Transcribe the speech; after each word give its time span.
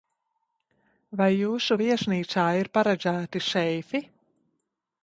Vai 1.19 1.27
jūsu 1.33 1.77
viesnīcā 1.83 2.47
ir 2.63 2.71
paredzēti 2.79 3.45
seifi? 3.51 4.05